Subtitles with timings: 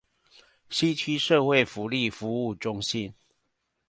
[0.71, 3.13] 西區社會福利服務中心